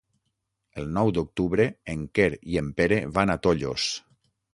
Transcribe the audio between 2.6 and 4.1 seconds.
en Pere van a Tollos.